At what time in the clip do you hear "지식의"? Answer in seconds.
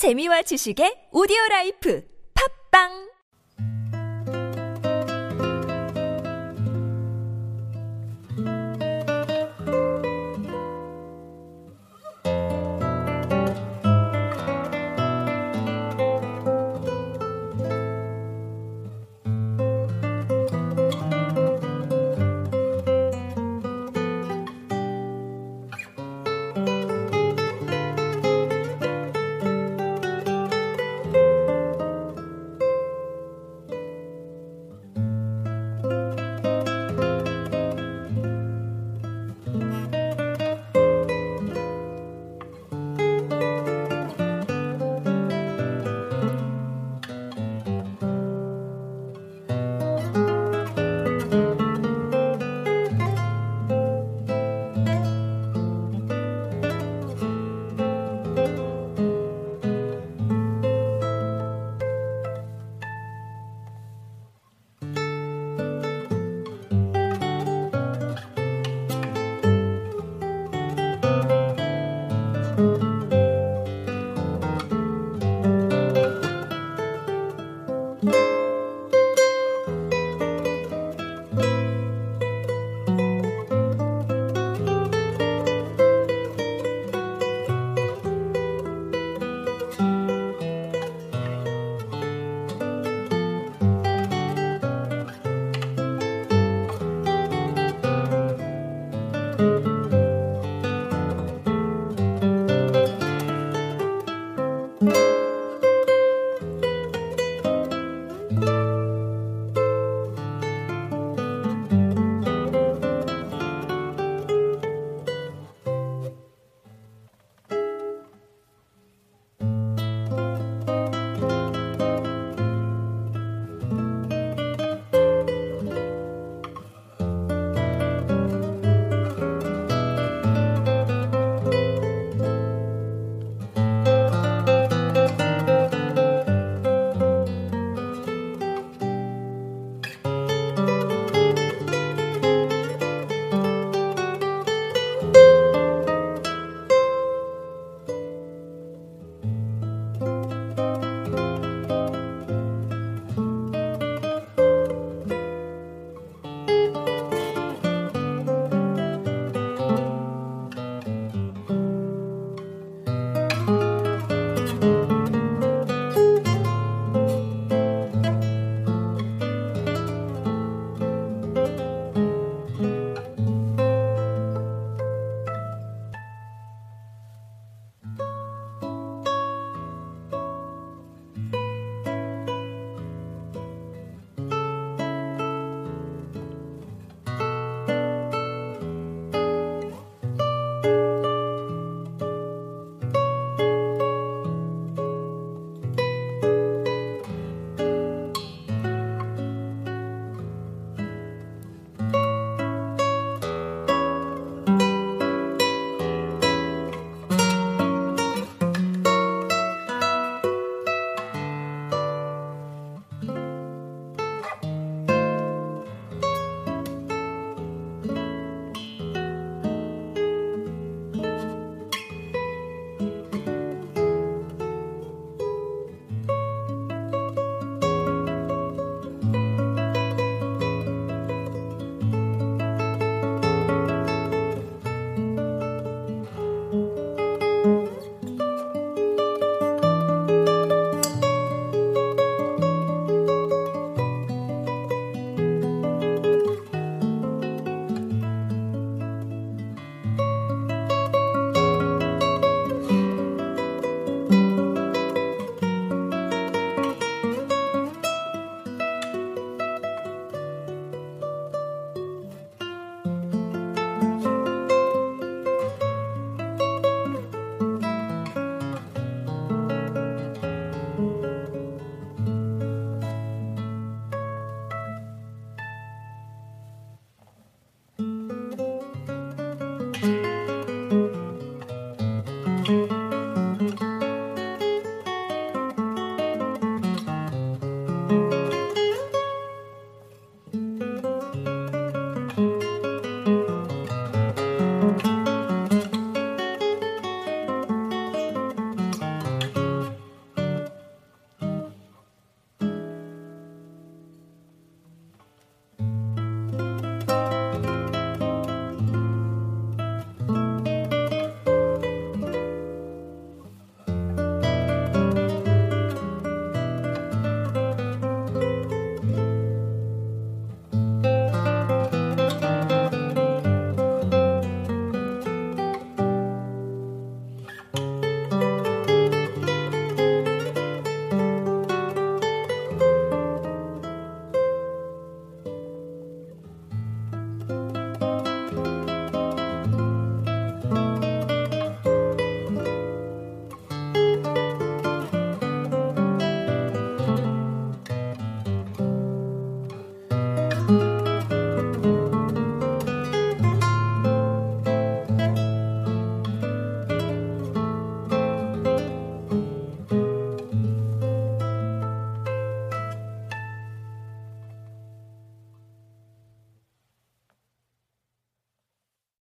0.48-1.12